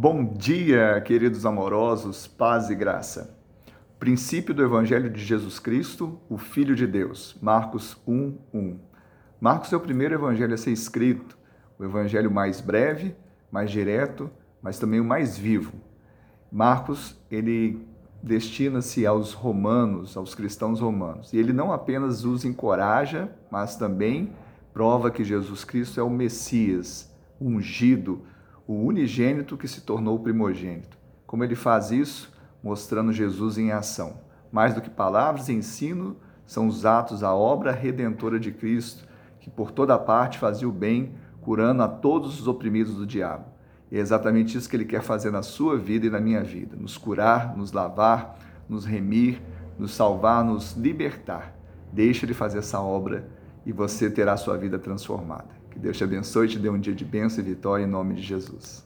Bom 0.00 0.24
dia, 0.24 1.00
queridos 1.00 1.44
amorosos, 1.44 2.28
paz 2.28 2.70
e 2.70 2.74
graça. 2.76 3.36
Princípio 3.98 4.54
do 4.54 4.62
Evangelho 4.62 5.10
de 5.10 5.20
Jesus 5.20 5.58
Cristo, 5.58 6.20
o 6.28 6.38
Filho 6.38 6.76
de 6.76 6.86
Deus, 6.86 7.36
Marcos 7.42 8.00
1, 8.06 8.38
1. 8.54 8.78
Marcos 9.40 9.72
é 9.72 9.76
o 9.76 9.80
primeiro 9.80 10.14
evangelho 10.14 10.54
a 10.54 10.56
ser 10.56 10.70
escrito, 10.70 11.36
o 11.76 11.84
evangelho 11.84 12.30
mais 12.30 12.60
breve, 12.60 13.16
mais 13.50 13.72
direto, 13.72 14.30
mas 14.62 14.78
também 14.78 15.00
o 15.00 15.04
mais 15.04 15.36
vivo. 15.36 15.72
Marcos, 16.48 17.20
ele 17.28 17.84
destina-se 18.22 19.04
aos 19.04 19.32
romanos, 19.32 20.16
aos 20.16 20.32
cristãos 20.32 20.78
romanos. 20.78 21.32
E 21.32 21.38
ele 21.38 21.52
não 21.52 21.72
apenas 21.72 22.24
os 22.24 22.44
encoraja, 22.44 23.28
mas 23.50 23.74
também 23.74 24.30
prova 24.72 25.10
que 25.10 25.24
Jesus 25.24 25.64
Cristo 25.64 25.98
é 25.98 26.04
o 26.04 26.08
Messias, 26.08 27.12
ungido, 27.40 28.22
o 28.68 28.84
unigênito 28.84 29.56
que 29.56 29.66
se 29.66 29.80
tornou 29.80 30.16
o 30.16 30.20
primogênito. 30.20 30.98
Como 31.26 31.42
ele 31.42 31.54
faz 31.54 31.90
isso? 31.90 32.30
Mostrando 32.62 33.14
Jesus 33.14 33.56
em 33.56 33.72
ação. 33.72 34.20
Mais 34.52 34.74
do 34.74 34.82
que 34.82 34.90
palavras 34.90 35.48
e 35.48 35.54
ensino, 35.54 36.18
são 36.46 36.66
os 36.66 36.84
atos, 36.84 37.22
a 37.22 37.34
obra 37.34 37.72
redentora 37.72 38.38
de 38.38 38.52
Cristo, 38.52 39.08
que 39.40 39.48
por 39.48 39.70
toda 39.70 39.98
parte 39.98 40.38
fazia 40.38 40.68
o 40.68 40.72
bem, 40.72 41.14
curando 41.40 41.82
a 41.82 41.88
todos 41.88 42.38
os 42.38 42.46
oprimidos 42.46 42.94
do 42.94 43.06
diabo. 43.06 43.46
E 43.90 43.96
é 43.96 44.00
exatamente 44.00 44.58
isso 44.58 44.68
que 44.68 44.76
ele 44.76 44.84
quer 44.84 45.00
fazer 45.00 45.30
na 45.30 45.42
sua 45.42 45.78
vida 45.78 46.06
e 46.06 46.10
na 46.10 46.20
minha 46.20 46.44
vida: 46.44 46.76
nos 46.76 46.98
curar, 46.98 47.56
nos 47.56 47.72
lavar, 47.72 48.38
nos 48.68 48.84
remir, 48.84 49.40
nos 49.78 49.94
salvar, 49.94 50.44
nos 50.44 50.76
libertar. 50.76 51.54
Deixa 51.90 52.26
ele 52.26 52.34
fazer 52.34 52.58
essa 52.58 52.82
obra 52.82 53.30
e 53.64 53.72
você 53.72 54.10
terá 54.10 54.36
sua 54.36 54.58
vida 54.58 54.78
transformada. 54.78 55.56
Deus 55.78 55.96
te 55.96 56.02
abençoe 56.02 56.46
e 56.46 56.50
te 56.50 56.58
dê 56.58 56.68
um 56.68 56.78
dia 56.78 56.94
de 56.94 57.04
bênção 57.04 57.42
e 57.42 57.46
vitória 57.46 57.84
em 57.84 57.88
nome 57.88 58.14
de 58.14 58.22
Jesus. 58.22 58.76